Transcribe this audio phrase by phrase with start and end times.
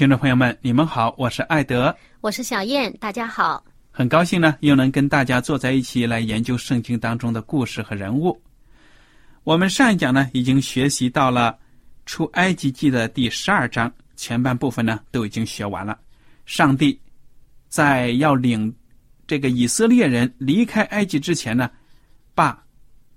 [0.00, 3.62] 听众朋友们，你们好，我是艾德，我是小燕，大家好。
[3.90, 8.40] 很高兴呢，又能跟大家坐在一起来研究圣经当中的故事和人物。
[9.44, 11.54] 我们上一讲呢，已经学习到了
[12.06, 15.98] 出埃及记的第十二章前半部分呢，都已经学完了。
[16.46, 16.98] 上帝
[17.68, 18.74] 在要领
[19.26, 21.70] 这个以色列人离开埃及之前呢，
[22.34, 22.58] 把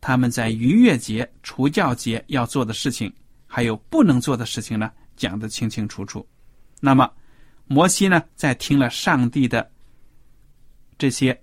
[0.02, 3.10] 他们在逾越节、除教节要做的事情，
[3.48, 6.28] 还有不能做的事情呢，讲得清清楚楚。
[6.86, 7.10] 那么，
[7.66, 9.72] 摩西呢，在听了上帝的
[10.98, 11.42] 这些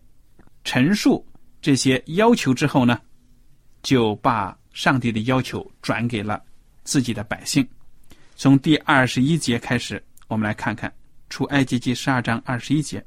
[0.64, 1.26] 陈述、
[1.62, 3.00] 这些要求之后呢，
[3.82, 6.42] 就把上帝的要求转给了
[6.84, 7.66] 自己的百姓。
[8.36, 10.92] 从第二十一节开始，我们来看看
[11.30, 13.02] 出埃及记十二章二十一节。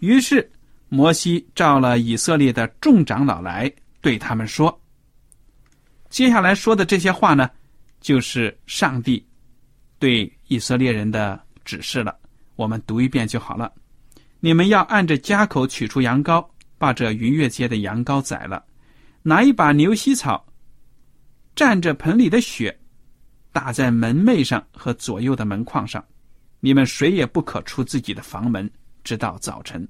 [0.00, 0.52] 于是，
[0.90, 4.78] 摩西召了以色列的众长老来，对他们说
[6.10, 7.50] ：“接下来说的这些话呢，
[8.02, 9.26] 就是上帝
[9.98, 12.16] 对。”以色列人的指示了，
[12.56, 13.72] 我们读一遍就好了。
[14.40, 16.46] 你们要按着家口取出羊羔，
[16.76, 18.62] 把这逾越节的羊羔宰了，
[19.22, 20.44] 拿一把牛膝草，
[21.56, 22.78] 蘸着盆里的血，
[23.52, 26.04] 打在门楣上和左右的门框上。
[26.60, 28.70] 你们谁也不可出自己的房门，
[29.02, 29.86] 直到早晨，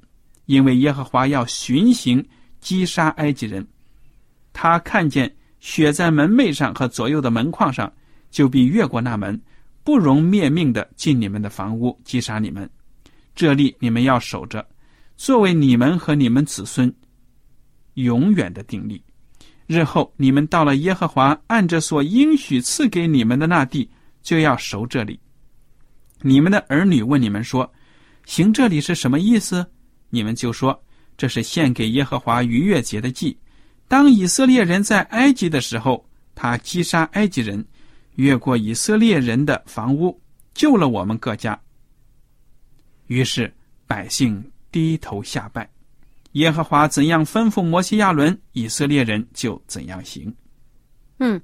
[0.46, 2.24] 因为耶和华要巡行
[2.60, 3.66] 击杀埃及人。
[4.52, 7.92] 他看见血在门楣上和左右的门框上，
[8.30, 9.40] 就必越过那门。
[9.84, 12.68] 不容灭命的进你们的房屋击杀你们，
[13.34, 14.66] 这里你们要守着，
[15.16, 16.92] 作为你们和你们子孙
[17.94, 19.04] 永远的定力。
[19.66, 23.88] 日后你们到了耶和华按着所应许赐给你们的那地，
[24.22, 25.20] 就要守这里。
[26.22, 27.70] 你们的儿女问你们说
[28.24, 29.66] ：“行这里是什么意思？”
[30.08, 30.82] 你们就说
[31.18, 33.36] ：“这是献给耶和华逾越节的祭。
[33.86, 36.02] 当以色列人在埃及的时候，
[36.34, 37.62] 他击杀埃及人。”
[38.16, 40.20] 越过以色列人的房屋，
[40.54, 41.58] 救了我们各家。
[43.06, 43.52] 于是
[43.86, 45.68] 百姓低头下拜，
[46.32, 50.34] 耶和华怎样吩咐摩西亚伦，以色列人就怎样行。
[51.18, 51.40] 嗯，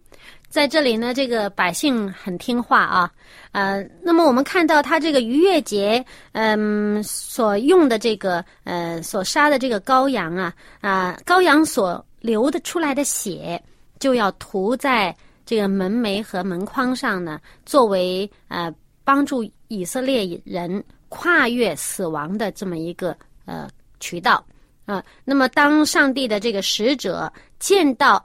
[0.49, 3.13] 在这里呢，这个百姓很听话啊。
[3.53, 13.63] 呃，那么我们看到他这个逾越节，嗯，所用的这个呃，所杀的这个羔羊啊，啊，羔羊所流的出来的血，
[13.99, 15.15] 就要涂在。
[15.51, 18.73] 这个门楣和门框上呢，作为呃
[19.03, 23.17] 帮助以色列人跨越死亡的这么一个
[23.47, 23.69] 呃
[23.99, 24.47] 渠道
[24.85, 25.05] 啊。
[25.25, 28.25] 那么，当上帝的这个使者见到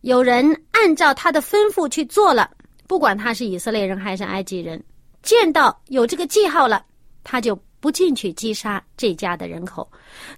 [0.00, 2.50] 有人按照他的吩咐去做了，
[2.88, 4.82] 不管他是以色列人还是埃及人，
[5.22, 6.84] 见到有这个记号了，
[7.22, 9.88] 他就不进去击杀这家的人口。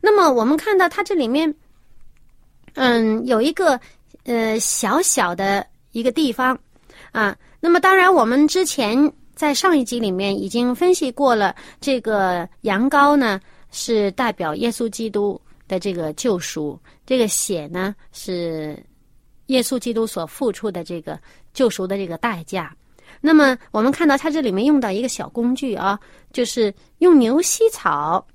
[0.02, 1.54] 那么，我们看到他这里面，
[2.74, 3.80] 嗯，有一个
[4.24, 5.66] 呃小小的。
[5.94, 6.58] 一个地方，
[7.12, 18.76] 啊，那么当然，我们之前在上一集里面已经分析过了，这个羊羔呢是代表耶稣基督的这个救赎，这个血呢是
[19.46, 21.18] 耶稣基督所付出的这个
[21.52, 22.74] 救赎的这个代价。
[23.20, 25.98] 那么我们看到它这里面用到一个小工具啊，
[26.32, 28.26] 就是用牛膝草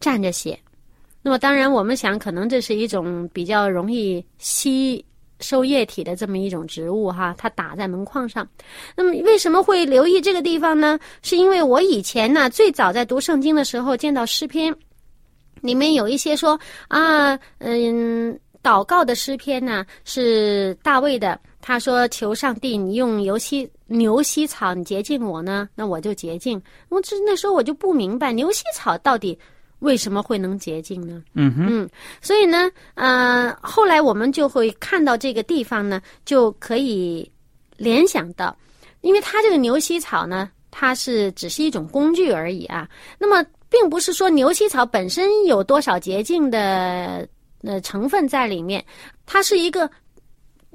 [0.00, 0.58] 蘸着血。
[1.22, 5.04] 那么当然，我们想可能这是一种比较容易吸
[5.40, 8.48] 收液体的这么一种植物哈，它打在门框上。
[8.94, 10.98] 那么为什么会留意这个地方呢？
[11.22, 14.74] 是因为我以前呢最早在读圣经的时候见到诗篇，
[15.60, 21.38] 里面有一些说啊，嗯，祷告的诗篇呢是大卫的。
[21.60, 26.62] 他说：“求上帝，你用牛膝牛膝草你洁净我呢，那我就洁净。
[26.90, 29.36] 我这那时候我就不明白牛膝草到底
[29.80, 31.22] 为什么会能洁净呢？
[31.34, 31.90] 嗯哼，嗯，
[32.20, 37.30] 所以呢，呃，后来我们就会看到这个地方呢，就可以
[37.76, 38.56] 联想到，
[39.00, 42.88] 因为它这个牛膝草呢，它是只是一种工具而已啊。
[43.18, 47.28] 那么，并不是说牛膝草本身有多少洁净的
[47.62, 48.84] 呃成分在里面，
[49.24, 49.90] 它是一个。”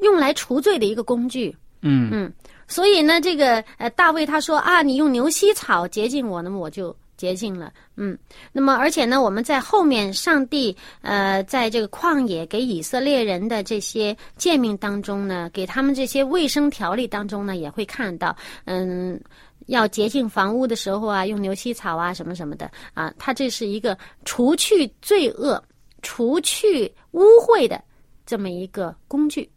[0.01, 2.33] 用来除罪的一个工具，嗯嗯，
[2.67, 8.17] 所以呢，这个呃，大卫他说啊，你用牛膝草洁净我，那么我就洁净了，嗯，
[8.51, 18.35] 那么而且呢，我们在后面，上帝呃，在这个旷野给以色列人的这些诫命当中呢，给他们这些卫生条例当中呢，也会看到，
[18.65, 19.21] 嗯，
[19.67, 23.95] 要洁净房屋的时候啊，用牛膝草啊，什么什么的啊，它这是一个
[24.25, 25.63] 除去罪恶、
[26.01, 27.79] 除去污秽的
[28.25, 29.47] 这么一个工具。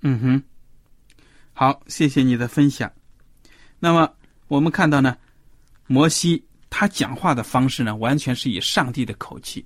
[0.00, 0.42] 嗯哼，
[1.52, 2.90] 好，谢谢你的分享。
[3.78, 4.10] 那么
[4.48, 5.14] 我们看到呢，
[5.86, 6.42] 摩西
[6.74, 9.62] 他讲话的方式呢，完全是以上帝的口气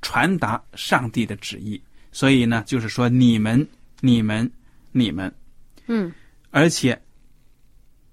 [0.00, 1.82] 传达上帝的旨意，
[2.12, 3.66] 所以呢，就是说你们、
[4.00, 4.48] 你们、
[4.92, 5.34] 你们，
[5.88, 6.12] 嗯，
[6.50, 6.96] 而且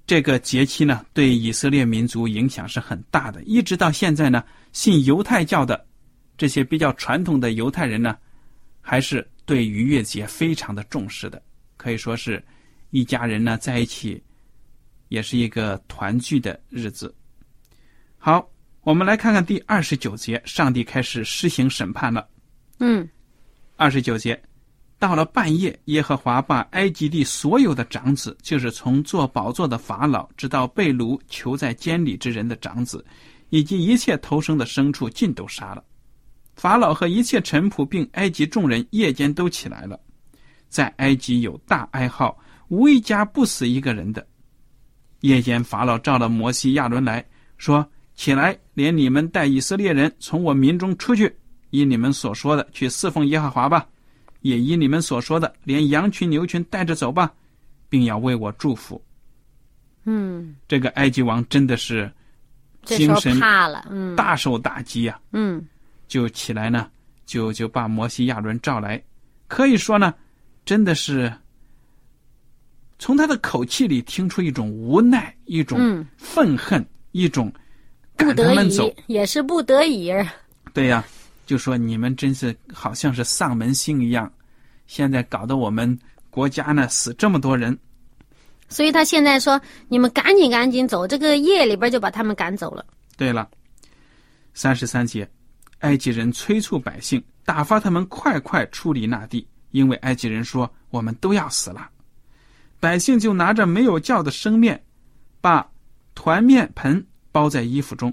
[0.07, 4.43] 这个节期呢，对以色列民族影响是很大的，一直到现在呢，
[4.73, 5.85] 信犹太教的
[6.35, 8.17] 这些比较传统的犹太人呢，
[8.81, 9.25] 还是。
[9.47, 11.41] 对逾越节非常的重视的，
[11.77, 12.43] 可以说是
[12.89, 14.21] 一家人呢在一起，
[15.07, 17.15] 也是一个团聚的日子。
[18.17, 18.49] 好，
[18.81, 22.27] 我们来看看第二十九节，上帝开始施行审判了。
[22.79, 23.07] 嗯，
[23.75, 24.41] 二十九节，
[24.99, 33.05] 到了半夜，耶和华把埃及地所有的长子，就是从做宝座的法老，直到被掳囚在监里之人的长子，
[33.49, 35.83] 以及一切投生的牲畜，尽都杀了。
[36.55, 39.97] 法老和一切臣仆并埃及众人夜间都起来了，
[40.69, 42.37] 在埃及有大哀号，
[42.67, 44.25] 无一家不死一个人的。
[45.21, 47.23] 夜间，法老召了摩西、亚伦来
[47.57, 47.87] 说
[48.17, 51.33] ：“起来，连你们带以色列人从我民中出去，
[51.69, 53.87] 依你们所说的去侍奉耶和华吧；
[54.41, 57.31] 也依你们所说的，连羊群、牛群带着走吧，
[57.87, 59.01] 并要为我祝福。”
[60.03, 62.11] 嗯，这个埃及王真的是
[62.83, 65.65] 精神怕了，嗯，大受打击呀，嗯。
[66.07, 66.89] 就起来呢，
[67.25, 69.03] 就就把摩西亚伦召来，
[69.49, 70.13] 可以说呢，
[70.63, 71.31] 真的是
[72.97, 77.51] 从他的口气里听出一种无奈，一种愤恨，一种
[78.17, 80.11] 赶他们走，也是不得已。
[80.73, 81.05] 对呀，
[81.45, 84.29] 就说你们真是好像是丧门星一样，
[84.87, 85.97] 现在搞得我们
[86.29, 87.77] 国家呢死这么多人，
[88.67, 92.85] 所以他现在说你们赶紧赶紧走，这个夜里边就把他们赶走了。
[93.15, 93.47] 对了，
[94.53, 95.29] 三十三节。
[95.81, 101.87] 埃及人催促百姓，打发他们快快出离那地，因为埃及人说：“我们都要死了。”
[102.81, 104.83] 百姓就拿着没有叫的生面，
[105.39, 105.63] 把
[106.15, 107.05] 团面盆
[107.37, 108.11] 包在衣服中，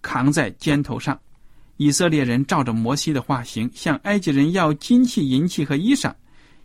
[0.00, 1.20] 扛在肩头上。
[1.76, 6.10] 以色列人照着摩西的话行，向埃及人要金器、银器和衣裳。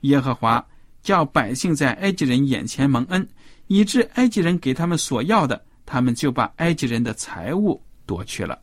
[0.02, 0.66] 耶和华
[1.02, 3.28] 叫百姓在埃及人眼前蒙恩，
[3.68, 8.58] 以致埃及人给他们所要的，他们就把埃及人的财物夺去了。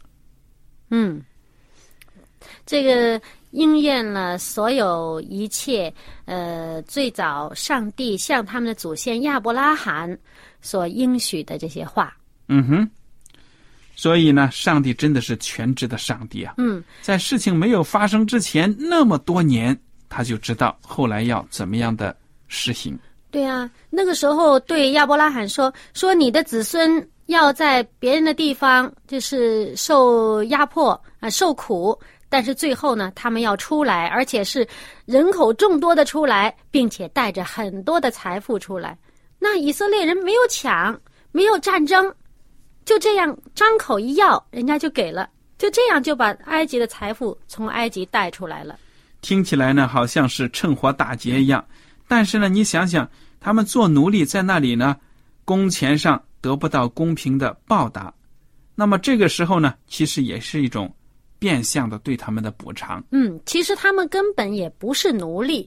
[0.88, 1.23] 嗯。
[2.64, 5.92] 这个应验了所有一切，
[6.25, 10.18] 呃，最早上帝向他们的祖先亚伯拉罕
[10.62, 12.16] 所应许的这些话。
[12.49, 12.90] 嗯哼，
[14.00, 16.54] 所以呢，上帝真的是全知的上帝啊。
[16.57, 19.78] 嗯，在事情没有发生之前那么多年，
[20.09, 22.16] 他就知道后来要怎么样的
[22.49, 22.99] 实行。
[23.30, 31.95] 对啊，那个时候对亚伯拉罕说：“说你的子孙要在别人的地方，就是受压迫啊，受苦。”
[32.30, 34.66] 但是最后呢，他们要出来，而且是
[35.04, 38.97] 人口众多的出来，并且带着很多的财富出来。
[39.38, 40.99] 那以色列人没有抢，
[41.33, 42.11] 没有战争，
[42.84, 48.78] 就这样张口一要，人家就给了，就这样就把埃及的财富从埃及带出来了。
[49.20, 51.64] 听起来呢，好像是趁火打劫一样。
[52.08, 53.08] 但是呢，你想想，
[53.40, 54.96] 他们做奴隶在那里呢，
[55.44, 58.12] 工钱上得不到公平的报答，
[58.75, 60.92] 那么这个时候呢，其实也是一种。
[61.40, 63.02] 变相的对他们的补偿。
[63.12, 65.66] 嗯，其实他们根本也不是奴隶，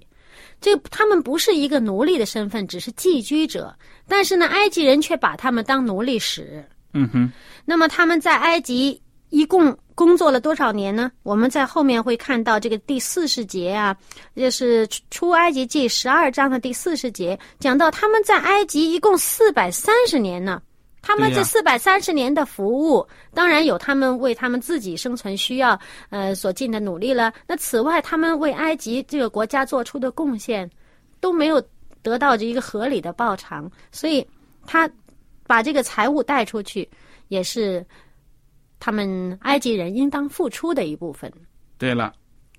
[0.62, 3.76] 这他们不是一个奴隶的身份，只是寄居者。
[4.08, 6.64] 但是呢，埃及人却把他们当奴隶使。
[6.94, 7.32] 嗯哼。
[7.66, 11.12] 那么他们在埃及一共工作了多少年呢？
[11.24, 13.96] 我们在后面会看到这个第四十节啊，
[14.36, 20.62] 就是出埃及记十二章的第四十节，讲到他们在埃及一共四百三十年呢。
[21.06, 25.78] 他们这四百三十年的服务，当然有他们为他们自己生存需要
[26.10, 27.34] 呃所尽的努力了。
[27.46, 30.70] 那此外，他们为埃及这个国家做出的贡献，
[31.20, 31.62] 都没有
[32.02, 34.26] 得到这一个合理的报偿，所以
[34.66, 34.90] 他
[35.46, 36.90] 把这个财物带出去，
[37.28, 37.86] 也是。
[38.86, 41.32] 他们埃及人应当付出的一部分。
[41.78, 42.14] 对了，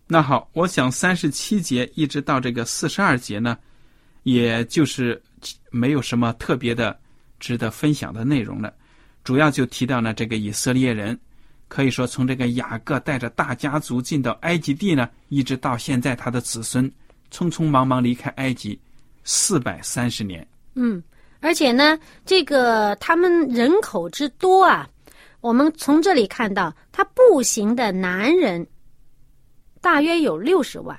[0.06, 3.58] 那好，我想三十七节一直到这个四十二节呢，
[4.22, 5.22] 也就是
[5.70, 6.98] 没有什么特别的
[7.38, 8.72] 值得分享的内容了。
[9.22, 11.20] 主要就提到呢，这个以色列人
[11.68, 16.90] 可以说从这个雅各带着大家族进到埃及地呢，一直到现在他的子孙
[17.30, 18.80] 匆匆忙忙离开埃及
[19.24, 20.46] 四百三十年。
[20.74, 21.02] 嗯，
[21.44, 24.88] 而且呢，这个他们人口之多啊。
[25.42, 28.66] 我们从这里看到，他步行的男人
[29.82, 30.98] 大约有六十万，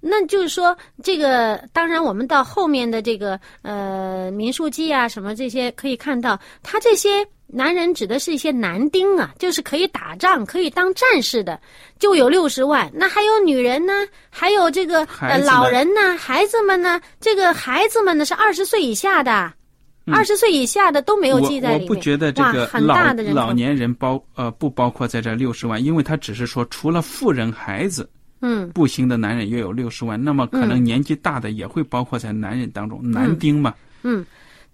[0.00, 11.60] 那就是说，这个当然，我们到后面的这个呃民宿记啊，什么这些可以看到，他这些男人指的是一些男丁啊，就是可以打仗、可以当战士的，
[11.98, 12.90] 就有六十万。
[12.94, 13.92] 那还有女人呢，
[14.30, 19.52] 还有这个呃老人呢，孩子们呢，这个孩子们呢是二十岁以下的。
[20.12, 21.88] 二十岁以下的都没有记在里面。
[21.88, 28.06] 我不觉得这个老老年人包呃不包括在这六十万，因为他只是说除了富人、孩子，
[28.42, 33.72] 嗯，步行的男人约有六十万，那么可能年纪大的也会包括在男人当中，男丁嘛。
[34.02, 34.22] 嗯，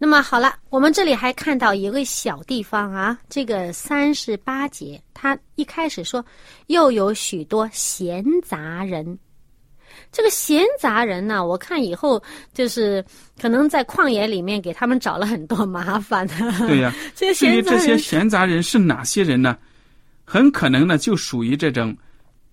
[0.02, 6.24] 那么好了，我们这里还看到一个小地方啊，这个三十八节，他一开始说
[6.68, 9.18] 又有许多闲杂人。
[10.10, 12.20] 这个闲杂人呢，我看以后
[12.54, 13.04] 就是
[13.38, 16.34] 可能在旷野里面给他们找了很多麻烦的。
[16.66, 19.58] 对呀，这 些这些闲杂人是哪些人呢？
[20.24, 21.94] 很可能呢，就属于这种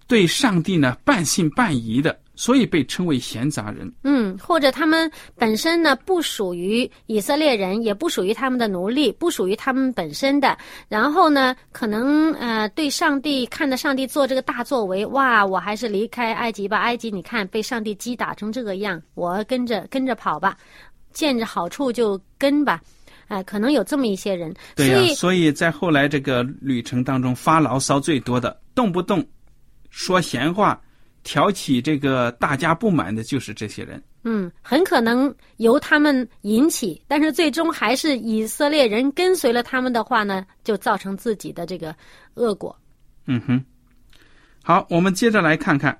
[0.05, 2.19] 对上帝呢半信半疑的。
[2.37, 3.91] 所以被称为闲杂人。
[4.03, 10.57] 嗯，或者他们本身呢不属于以色列人，也不属于他们的奴隶，不属于他们本身的。
[10.87, 16.77] 然后呢，可能呃对上帝看着上帝做这个大作为，哇，我还是离开埃及吧。
[16.77, 20.55] 埃及你看被上帝击打成这个样，我跟着跟着跑吧，
[21.11, 22.79] 见着好处就跟吧。
[23.29, 24.53] 哎，可能有这么一些人。
[24.75, 29.25] 对呀，所以在后来这个旅程当中发牢骚最多的，动不动
[29.89, 30.79] 说闲话。
[31.27, 34.01] 挑起这个大家不满的就是这些人。
[34.23, 41.93] 嗯，很可能由他们引起，但是最终还是以色列人跟随了他们的话呢，就造成自己的这个
[42.35, 42.73] 恶果。
[43.25, 43.61] 嗯哼，
[44.63, 45.99] 好，我们接着来看看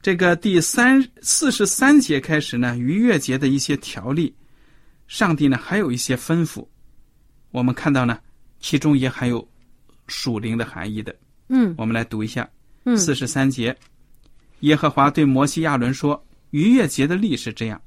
[0.00, 4.32] 这个第三四十三节开始呢，逾越节的一些条例，
[5.08, 6.64] 上帝呢还有一些吩咐，
[7.50, 8.20] 我们看到呢，
[8.60, 9.46] 其中也含有
[10.06, 11.12] 属灵的含义的。
[11.48, 12.48] 嗯，我们来读一下，
[12.96, 13.76] 四十三节。
[14.60, 17.80] 耶和华对摩西亚伦说：“逾越节的例是这样，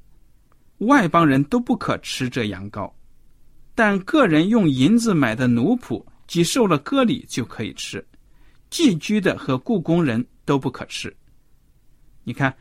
[0.79, 2.91] 外邦人都不可吃这羊羔，
[3.75, 7.99] 但个人用银子买的奴仆，即受了割礼就可以吃；
[8.69, 11.13] 寄居的和雇工人都不可吃。
[12.23, 12.55] 你看，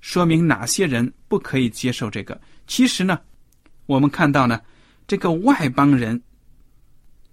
[0.00, 2.40] 说明哪些人不可以接受这个？
[2.66, 3.20] 其实呢，
[3.86, 4.60] 我们看到呢，
[5.06, 6.20] 这个外邦人，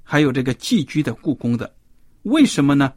[0.03, 1.73] 还有这个寄居的、雇工的，
[2.23, 2.93] 为什么呢？”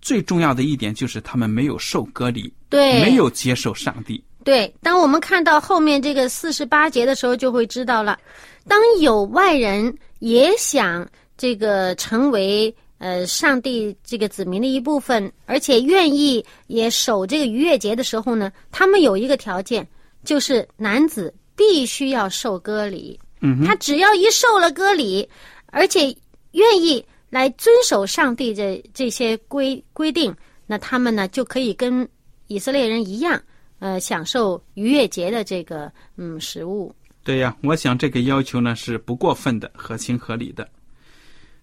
[0.00, 4.22] 最重要的一点就是他们没有受隔离，对，没有接受上帝。
[4.44, 8.18] 对，当我们看到后面这个四十八节的时候，就会知道了。
[8.66, 11.06] 当有外人也想
[11.36, 19.86] 这个成为呃上帝这个子民的一部分，而且愿意也守这个逾越节的时候呢，他们有一个条件，
[20.24, 23.18] 就是男子必须要受割礼。
[23.40, 25.28] 嗯，他只要一受了割礼，
[25.66, 26.14] 而且
[26.52, 27.04] 愿意。
[27.30, 30.34] 来遵守上帝的这些规规定，
[30.66, 32.08] 那他们呢就可以跟
[32.48, 33.40] 以色列人一样，
[33.78, 36.94] 呃，享受逾越节的这个嗯食物。
[37.22, 40.68] 对呀，我想这个要求呢是不过分的，合情合理的。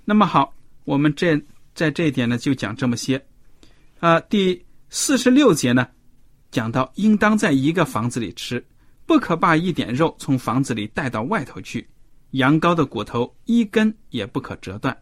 [0.03, 1.41] 那么好，我们这
[1.73, 3.23] 在这一点呢就讲这么些。
[3.99, 5.87] 啊，第四十六节呢
[6.51, 8.63] 讲到，应当在一个房子里吃，
[9.07, 11.87] 不可把一点肉从房子里带到外头去，
[12.31, 14.95] 羊羔的骨头一根也不可折断。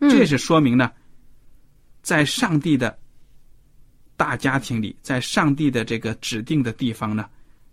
[0.00, 0.92] 这是说明呢，
[2.02, 2.96] 在上帝的
[4.16, 7.26] 大家庭里，在上帝的这个指定的地方呢，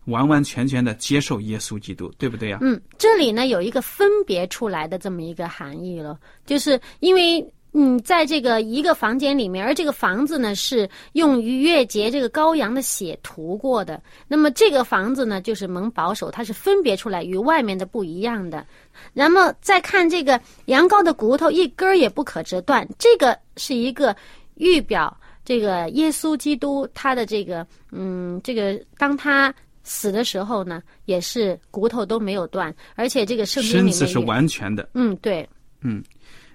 [0.05, 2.57] 完完全全的接受耶稣基督，对不对呀？
[2.61, 7.53] 嗯，这里呢有一个分别出来的这么一个含义了，就是因为。
[7.73, 14.03] 嗯，在这个一个房间里面，而这个房子呢是用逾越节这个羔羊的血涂过的。
[14.27, 18.67] 那么这个房子呢，就是蒙保守，它是分别出来与外面的不一样的。
[19.13, 24.13] 那么再看这个羊羔的骨头，一根儿也不可折断，这个是一个
[24.55, 34.89] 预表这个耶稣基督他的这个嗯，这个当他死的时候呢，也是骨头都没有断，而且这个圣经里面身子是完全的。
[34.93, 35.47] 嗯对，
[35.81, 36.03] 嗯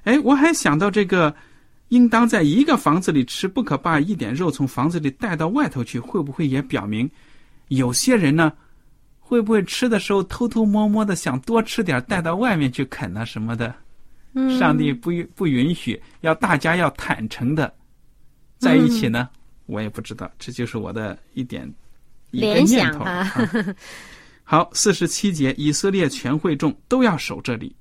[0.04, 1.34] 哎，我还想到这个，
[1.88, 7.10] 应当在一个房子里吃，不可把一点肉从房子里带到外头去，会不会也表明
[7.68, 8.52] 有些人呢，
[9.18, 13.74] 会不会吃的时候偷偷摸摸的想多吃点带到外面去啃啊什么的？
[14.34, 17.74] 嗯，上帝不允不允许，要大家要坦诚的
[18.58, 19.28] 在一起呢？
[19.66, 21.72] 我也不知道，这就是我的一点
[22.30, 23.00] 一个联念头。
[23.00, 23.30] 啊
[24.48, 27.74] 好，四十七节，以色列全会众都要守这里。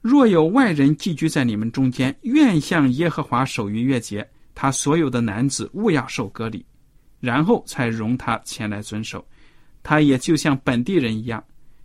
[0.00, 6.66] 若有外人寄居在你们中间，愿向耶和华守逾越节，他所有的男子勿要受割礼，
[7.20, 9.24] 然后才容他前来遵守。
[9.84, 11.42] 他也就像本地人一样，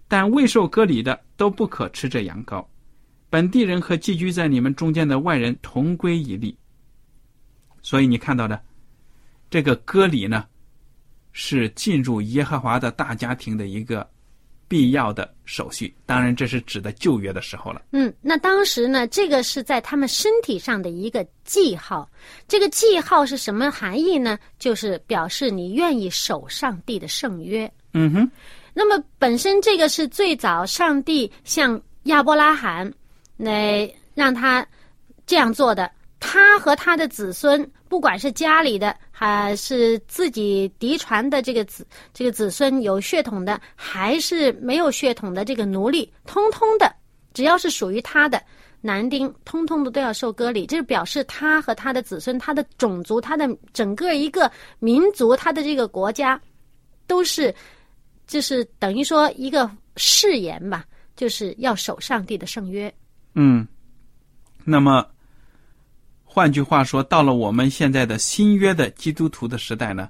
[0.08, 2.66] 但未受割礼的都不可吃这羊羔。
[3.30, 6.58] 本地人和寄居在你们中间的外人同归一例。
[7.90, 8.62] 所以你看到的
[9.50, 10.46] 这个割礼呢，
[11.32, 14.08] 是进入耶和华的大家庭的一个
[14.68, 15.92] 必要的手续。
[16.06, 17.82] 当然，这是指的旧约的时候了。
[17.92, 22.08] 嗯，那当时呢，这个是在他们身体上的一个记号。
[22.48, 24.38] 这个记号是什么含义呢？
[24.60, 27.72] 就是表示你愿意守上帝的圣约。
[27.94, 28.32] 嗯哼，
[28.72, 32.94] 那么本身这个是最早上帝向亚伯拉罕
[33.36, 34.64] 来让他
[35.26, 35.90] 这样做的。
[36.22, 46.96] 他和他的子孙，不管是家里的还是自己嫡传的这个子这个子孙有血统的，还是没有血统的这个奴隶，通通的
[47.34, 48.42] 只要是属于他的
[48.80, 50.66] 男丁，通通的都要受割礼。
[50.68, 56.40] 这是表示他和他的子孙、他的种族、他的整个一个民族、他的这个国家，
[57.08, 57.54] 都是
[58.28, 62.94] 就是等于说一个誓言吧，就是要守上帝的圣约。
[63.34, 63.68] 嗯，
[64.64, 65.06] 那么
[66.32, 70.08] 换句话说，到了我们现在的新约的基督徒的时代呢，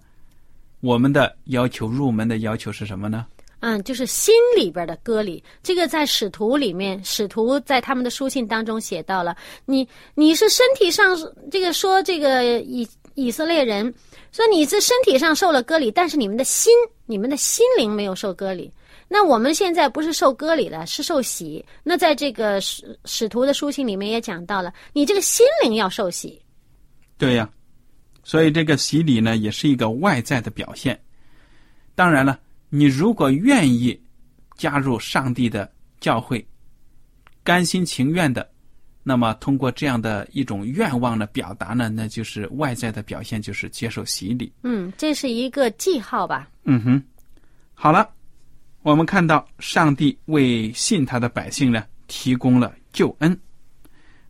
[0.81, 3.25] 我们的要求入门的要求是什么呢？
[3.61, 9.35] 嗯，就是心里边的割礼，这个在使徒里面，使徒在他们的书信当中写到了。
[9.65, 11.17] 你你是身体上
[11.49, 13.93] 这个说这个以以色列人
[14.31, 16.73] 说你是身体上受了割礼，但是你们的心，
[17.05, 18.69] 你们的心灵没有受割礼。
[19.11, 21.65] 那我们现在不是受割礼了，是受洗。
[21.83, 26.39] 那在这个使使徒的书信里面也讲到了，你这个心灵要受洗。
[27.17, 27.49] 对呀，
[28.23, 30.97] 所以这个洗礼呢，也是一个外在的表现。
[31.95, 33.99] 当然了，你如果愿意
[34.55, 35.69] 加入上帝的
[35.99, 36.47] 教会，
[37.43, 38.47] 甘心情愿的，
[39.03, 44.53] 那么通过这样的一种愿望的表达呢，那就是外在的表现，就是接受洗礼。
[44.63, 46.47] 嗯，这是一个记号吧？
[46.63, 47.03] 嗯哼，
[47.73, 48.07] 好了，
[48.81, 53.37] 我们看到上帝为信他的百姓呢提供了救恩。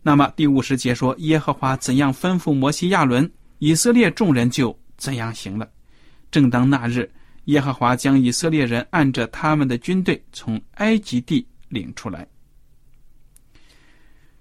[0.02, 5.70] 那么第五十节说，耶和华怎样吩咐摩西亚伦，以色列众人就怎样行了。
[6.30, 7.10] 正当那日，
[7.44, 12.26] 耶和华将以色列人按着他们的军队从埃及地领出来。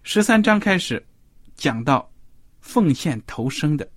[0.02, 1.06] 十三章开始
[1.56, 2.10] 讲到
[2.62, 3.88] 奉献头生的。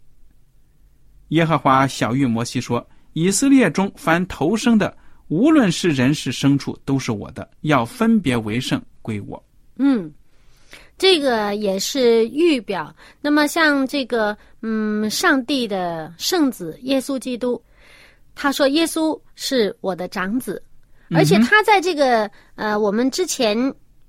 [1.29, 4.95] 耶和华小谕摩西说：“以色列中凡头生的，
[5.33, 9.43] 无论是人是牲畜，都是我的，要分别为圣归我。
[9.77, 10.13] 嗯，
[10.99, 12.95] 这个也是预表。
[13.19, 17.59] 那么像这个，嗯，上帝的圣子耶稣基督，
[18.35, 20.63] 他说耶稣是我的长子，
[21.15, 23.57] 而且他在这个呃，我们之前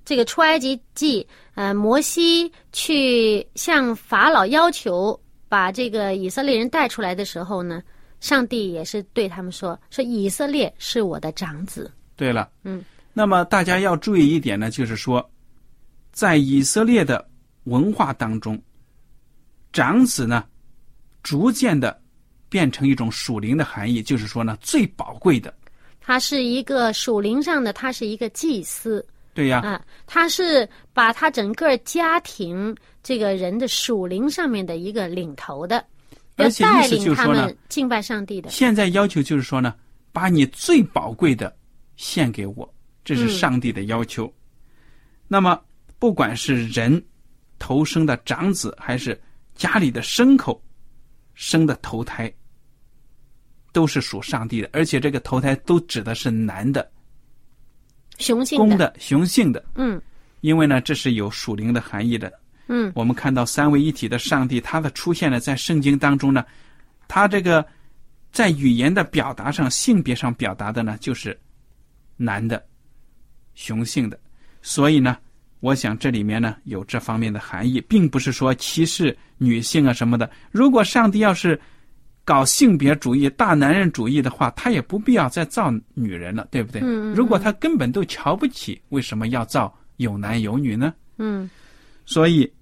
[0.04, 7.82] 这个出埃及记，呃，摩西去向法老要求把这个以色列人带出来的时候呢，
[8.24, 11.92] 上帝也是对他们说：“说以色列是我的长子。
[12.16, 12.82] 对了，嗯，
[13.12, 15.30] 那么大家要注意一点呢，就是说，
[16.10, 17.28] 在以色列的
[17.64, 18.58] 文化当中，
[19.74, 20.42] 长子呢，
[21.22, 22.00] 逐渐的
[22.48, 25.52] 变成一种属灵的含义，就是说呢，最宝贵的。
[26.00, 35.93] 他是一个属灵上的，他是一个祭司。”对呀，啊，他是把他整个家庭这个人的属灵上面的一个领头的，要
[36.36, 38.50] 而且意思就是说呢敬拜上帝的。
[38.50, 39.74] 现在要求就是说呢，
[40.12, 41.54] 把你最宝贵的
[41.96, 44.32] 献给我，这是嗯上帝的要求。
[45.28, 45.60] 那么，
[45.98, 47.02] 不管是人
[47.58, 49.20] 头生的长子，还是
[49.54, 50.62] 家里的牲口
[51.34, 52.32] 生的头胎，
[53.72, 56.90] 都是属上帝的，而且这个头胎都指的是男的、
[58.18, 60.00] 雄性的，公的、雄性的，嗯
[60.40, 62.30] 因为呢，这是有属灵的含义的。
[62.66, 66.44] 嗯我们看到三位一体的上帝，他的出现呢，在圣经当中呢，
[67.08, 67.64] 他这个
[68.32, 71.38] 在语言的表达上、性别上表达的呢，就是
[72.16, 72.64] 男的、
[73.54, 74.18] 雄性的。
[74.62, 75.16] 所以呢，
[75.60, 80.30] 我想这里面呢有这方面的含义，并不是说歧视女性啊什么的。
[80.50, 81.60] 如果上帝要是
[82.24, 86.80] 搞性别主义、大男人主义的话，他也不必要再造女人了，对不对？
[86.80, 90.94] 嗯嗯如果他根本都瞧不起，为什么要造有男有女呢？
[91.18, 91.48] 嗯
[92.06, 92.52] 所以，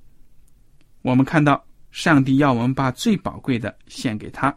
[1.03, 4.57] 我们看到上帝要我们把最宝贵的献给他。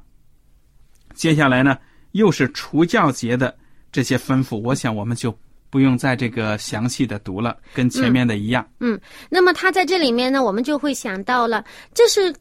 [1.13, 1.77] 接下来呢，
[2.11, 3.55] 又是除教节的
[3.91, 5.37] 这些吩咐，我想我们就
[5.69, 8.67] 不用在这个详细的读了，跟前面的一样。
[8.79, 8.99] 嗯。
[9.29, 12.33] 那么他在这里面呢，我们就会想到了，这是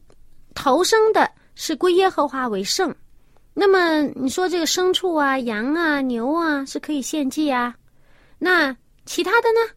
[0.53, 2.93] 头生的，是归耶和华为圣。
[3.53, 7.73] 那么你说这个牲畜啊、羊啊、牛啊是可以献祭啊，
[8.37, 9.73] 那其他的呢？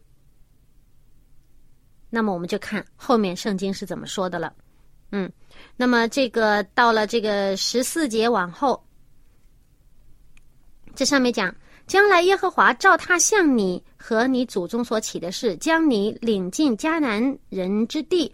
[2.09, 4.53] 那么我们就看后面圣经是怎么说的了。
[5.11, 5.31] 嗯，
[5.75, 8.83] 那么这个到了这个十四节往后，
[10.93, 11.53] 这上面讲，
[11.87, 18.31] 将来耶和华照他向你和你祖宗所起的事，将你领进迦南人之地，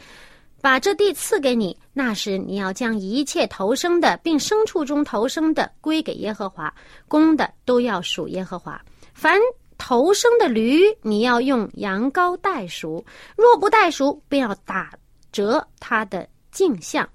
[0.62, 1.78] 把这地赐给你。
[1.94, 6.74] 那时你要将一切投生的，并牲畜中投生的归给耶和华，
[7.08, 8.82] 公的都要属耶和华。
[9.14, 9.40] 凡
[9.78, 13.04] 头生的驴，你要用羊羔代赎；
[13.36, 14.92] 若不代赎，便要打
[15.32, 17.08] 折他的镜像。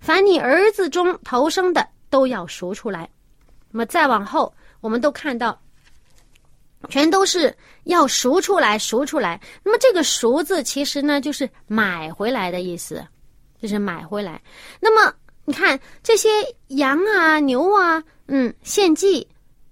[0.00, 3.08] 凡你儿子中头生的，都要赎出来。
[3.70, 5.58] 那么再往后，我们都看到，
[6.88, 9.40] 全都是要赎出来，赎出来。
[9.62, 13.04] 那么这个“赎”字，其实呢就是买回来的意思，
[13.60, 14.40] 就是买回来。
[14.80, 15.12] 那么
[15.44, 16.28] 你看这些
[16.68, 19.26] 羊啊、牛啊，嗯，献祭，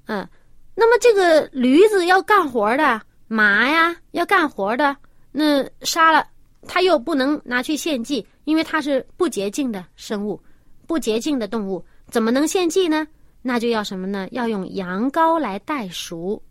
[0.07, 0.27] 嗯，
[0.75, 4.97] 那么这个驴子要干活的，马呀要干活的，
[5.33, 6.27] 那杀了
[6.67, 10.41] 它又不能拿去献祭，因为它是不洁净的生物，
[10.87, 13.07] 不洁净的动物，怎么能献祭呢？
[13.43, 14.27] 那就要什么呢？
[14.33, 16.43] 要用羊羔来代赎。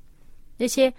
[0.57, 0.93] 那些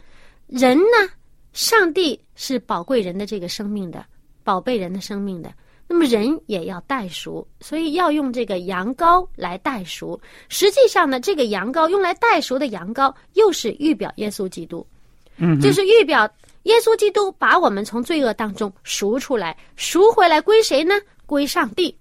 [0.47, 1.11] 人呢？
[1.53, 4.05] 上帝是宝贵人的这个生命的，
[4.43, 5.53] 宝贝人的生命的。
[5.87, 10.21] 那么人也要代赎，所以要用这个羊羔来代赎。
[10.49, 14.87] 实际上呢，这个羊羔用来代赎的羊羔，又是预表耶稣基督，
[15.37, 16.29] 嗯，就是预表
[16.65, 20.95] 耶稣基督把我们从罪恶当中赎出来，赎回来归谁呢？
[21.27, 21.95] 归上帝。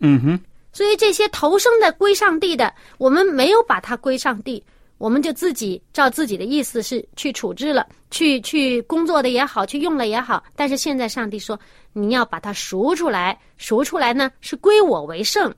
[0.00, 0.40] 嗯哼，
[0.72, 4.62] 所以这些投生的归上帝的，我们没有把它归上帝，
[4.98, 10.42] 我们就自己照自己的意思是去处置了，去去工作的也好，去用了也好。
[10.54, 11.58] 但是现在上帝说，
[11.92, 15.54] 你要把它赎出来，赎出来呢是归我为圣。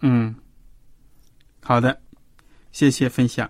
[0.00, 0.34] 嗯，
[1.62, 1.98] 好的，
[2.72, 3.48] 谢谢分享。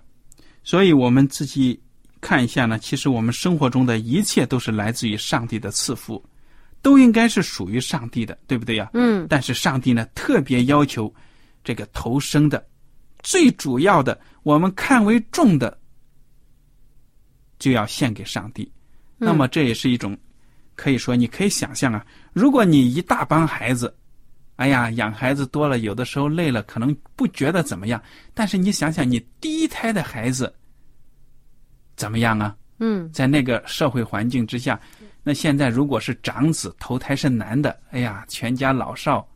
[0.63, 1.83] 所以我们自己
[2.21, 6.23] 看一下呢，其实我们生活中的一切都是来自于上帝的赐福，
[6.81, 8.91] 都应该是属于上帝的，对不对呀？
[8.93, 11.13] 嗯但是上帝呢，特别要求
[11.63, 12.65] 这个投生的，
[13.25, 15.77] 最主要的，我们看为重的，
[17.59, 18.71] 就要献给上帝。
[19.17, 20.17] 那么这也是一种，
[20.77, 23.93] 可以说你可以想象啊，如果你一大帮孩子，
[24.57, 28.01] 哎呀，养孩子多了，有的时候累了，可能不觉得怎么样。
[28.35, 30.55] 但是你想想，你第一胎的孩子
[31.97, 32.55] 怎么样啊？
[32.79, 34.79] 嗯在那个社会环境之下，
[35.23, 39.27] 那现在如果是长子头胎是男的，哎呀，全家老少，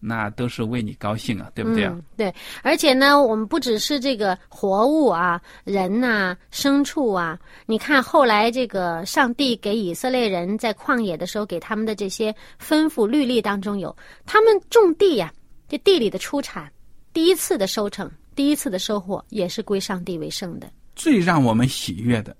[0.00, 1.92] 那都是为你高兴啊，对不对啊？
[1.94, 15.32] 嗯，对，而且呢，我们不只是这个活物啊、人呐、牲畜啊，你看后来这个上帝给以色列人在旷野的时候给他们的这些吩咐律例当中有，他们种地呀、
[15.68, 16.70] 这地里的出产，
[17.12, 20.70] 第一次的收成、第一次的收获也是归上帝为圣的。
[20.94, 22.36] 最让我们喜悦的、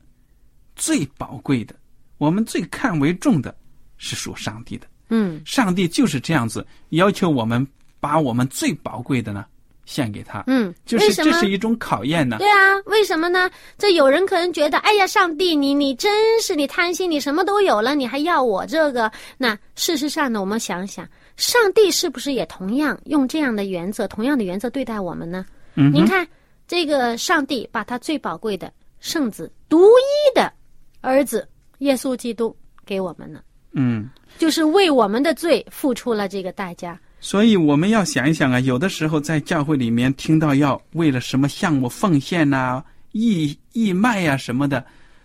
[0.76, 1.74] 最宝贵的、
[2.18, 3.54] 我们最看为重的，
[3.96, 4.86] 是属上帝的。
[5.10, 7.66] 嗯上帝就是这样子要求我们
[8.00, 9.44] 把我们最宝贵的呢
[9.84, 11.14] 献给他，嗯，就是？
[11.14, 12.36] 这是一种考验呢。
[12.38, 13.50] 对啊，为什么呢？
[13.78, 19.10] 这有人可能觉得，哎呀，上帝，你你真是你贪心，你什么都有了，你还要我这个？
[19.38, 25.46] 那事实上呢，我们想想，上帝是不是也同样用这样的原则，同样的原则对待我们呢？
[25.74, 26.28] 嗯，您看，
[26.66, 30.52] 这个上帝把他最宝贵的圣子、独一的
[31.00, 33.42] 儿子耶稣基督给我们了，
[33.78, 34.08] 嗯。
[34.36, 36.98] 就是为我们的罪付出了这个代价。
[37.20, 44.84] 所以我们要想一想啊，有的时候在教会里面听到要为了什么项目奉献呐、义义卖呀、什么的，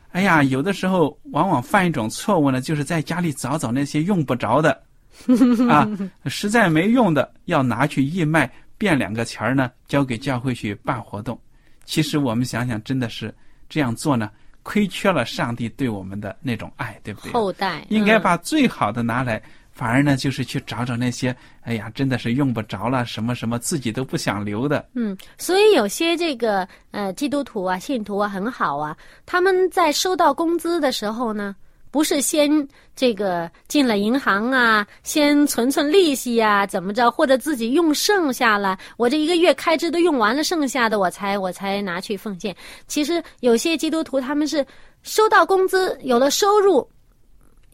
[0.09, 4.81] 哎呀，有的时候往往犯一种错误呢，就是在家里找找那些用不着的
[5.69, 5.87] 啊，
[6.25, 11.39] 实在没用的，要拿去义卖，变两个钱儿呢，交给教会去办活动。
[11.85, 13.31] 其实我们想想，真的是
[13.69, 14.31] 这样做呢，
[14.63, 17.31] 亏缺了上帝对我们的那种爱，对不对？
[17.31, 24.87] 后代应该嗯把最好的拿来，反而呢，就是去找找那些，哎呀，真的是用不着了，什么什么自己都不想留的。
[24.93, 28.95] 嗯，所以有些这个呃基督徒啊、信徒啊很好啊，
[29.25, 31.55] 他们在收到工资的时候呢，
[31.93, 32.49] 不是先
[32.95, 42.55] 这个进了银行啊，先存存利息呀，怎么着，或者自己用剩下了，我这一个月开支都用完了，剩下的我才我才拿去奉献。
[42.87, 44.65] 其实有些基督徒他们是
[45.03, 46.89] 收到工资，有了收入。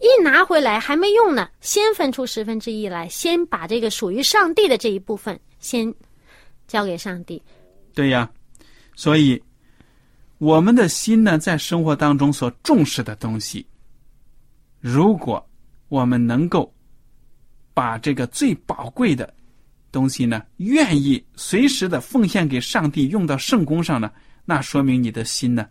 [0.02, 5.94] 一拿回来还没用呢，先分出十分之一来，先把这个属于上帝的这一部分先
[6.68, 7.42] 交给上帝。
[7.94, 8.30] 对呀，
[8.98, 9.42] 所以
[10.40, 13.66] 我们的心呢，在生活当中所重视的东西，
[14.80, 15.46] 如果
[15.88, 16.74] 我们能够
[17.74, 19.34] 把这个最宝贵的
[19.92, 24.12] 东西呢，愿意随时的奉献给上帝，用到圣功上呢，
[24.46, 25.68] 那说明你的心呢，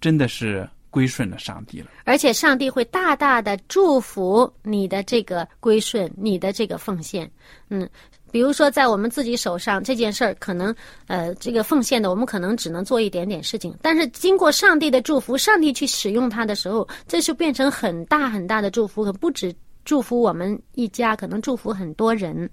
[0.00, 0.68] 真的是。
[0.92, 7.30] 归顺了上帝了，而且上帝会大大的祝福你的这个归顺，你的这个奉献。
[7.68, 7.88] 嗯，
[8.30, 10.74] 比如说在我们自己手上这件事儿，可能
[11.06, 22.48] 呃这个奉献的，我们可能只能做一点点事情，但是经过上帝的祝福，上帝去使用它的时候，这就变成很大很大的祝福，可不止祝福我们一家，可能祝福很多人。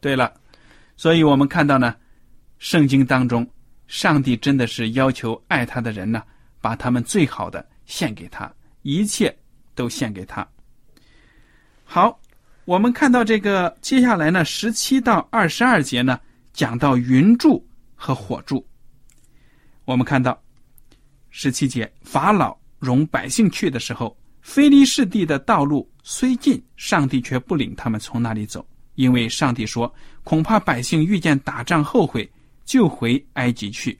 [0.00, 0.32] 对了，
[0.96, 1.94] 所以我们看到呢，
[2.58, 3.46] 圣经当中，
[3.86, 6.22] 上帝真的是要求爱他的人呢。
[6.60, 8.50] 把他们最好的献给他，
[8.80, 9.36] 一切
[9.74, 10.48] 都献给他。
[11.84, 12.18] 好，
[12.64, 16.18] 我们看到这个接下来呢，十七到二十二节呢，
[16.52, 17.62] 讲到云柱
[17.94, 18.64] 和火柱。
[19.84, 20.40] 我们看到
[21.28, 32.26] 十七节，法老容百姓去的时候，非利士地的道路虽近，上帝却不领他们从那里走，因为上帝说，恐怕百姓遇见打仗后悔，
[32.64, 33.98] 就回埃及去。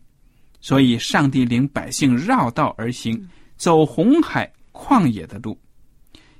[0.62, 5.58] 所以，上帝领百姓绕道而行，走红海旷野的路。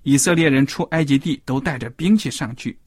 [0.05, 2.79] 以色列人出埃及地都带着兵器上去。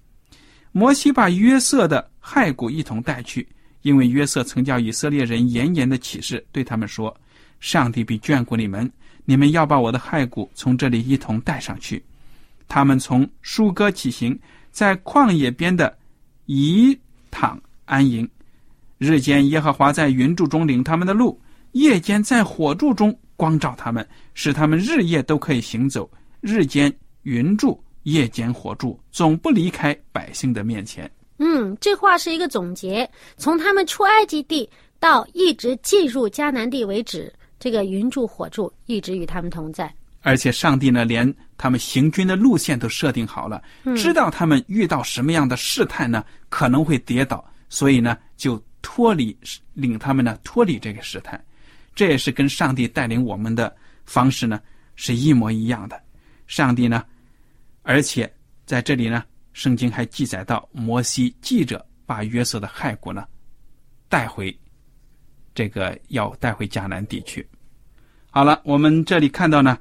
[0.71, 3.47] 摩西把约瑟的骸骨一同带去，
[3.81, 7.15] 因为约瑟曾叫以色列人严严的启示，对他们说
[7.59, 8.89] ：“上帝必眷顾你们，
[9.25, 12.03] 你们要把我的骸骨从这里一同带上去。”
[12.69, 14.37] 他们从舒哥起行，
[14.71, 15.97] 在旷野边的
[16.45, 16.97] 以
[17.31, 18.29] 躺安营。
[18.97, 21.39] 日间，耶和华在云柱中领他们的路；
[21.71, 26.09] 夜间，在火柱中光照他们，使他们日夜都可以行走。
[26.41, 31.09] 日间云柱，夜间火柱，总不离开百姓的面前。
[31.37, 33.09] 嗯，这话是一个总结。
[33.37, 39.93] 从他们出埃及地到一直进入迦南地为止，这个云柱火柱一直与他们同在。
[40.21, 43.61] 而且，上帝呢，连他们行军的路线都设定好了，
[43.95, 48.61] 知道他们遇到什么样的试探呢，可能会跌倒，所以呢，就。
[48.83, 49.35] 脱离
[49.73, 51.43] 领他们呢脱离这个试探，
[51.93, 53.75] 这也是跟上帝带领我们的
[54.05, 54.61] 方式呢
[54.95, 56.01] 是一模一样的。
[56.47, 57.05] 上帝呢，
[57.83, 58.31] 而且
[58.65, 63.27] 在这里呢，圣经还记载到摩西记者把约瑟的骸骨呢
[64.09, 64.57] 带回
[65.53, 67.47] 这个要带回迦南地区。
[68.29, 69.77] 好了，我们这里看到呢，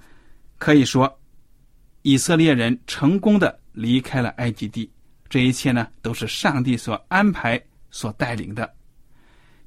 [0.58, 1.20] 可以说
[2.02, 4.90] 以色列人成功的离开了埃及地，
[5.28, 8.72] 这一切呢都是上帝所安排、所带领的。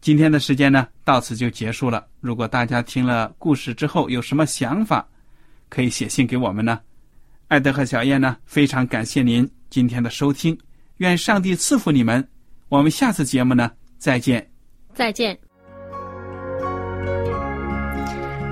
[0.02, 2.08] 今天的时间呢，到此就结束了。
[2.20, 5.08] 如果大家听了故事之后有什么想法，
[5.70, 6.80] 可以写信给我们呢。
[7.50, 10.56] 艾德和小燕呢，非常感谢您今天的收听，
[10.98, 12.26] 愿上帝赐福你们。
[12.70, 14.48] 我们下次节目呢，再见。
[14.94, 15.36] 再见。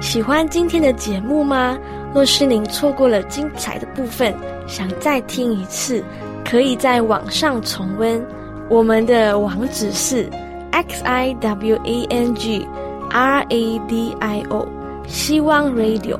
[0.01, 1.77] 喜欢今天的节目吗？
[2.11, 4.35] 若是您错过了精彩的部分，
[4.67, 6.03] 想再听一次，
[6.43, 8.19] 可以在网上重温。
[8.69, 10.29] 我们的网址是。
[10.69, 12.67] x i w a n g
[13.09, 14.67] r a d i o，
[15.07, 16.19] 希望 Radio，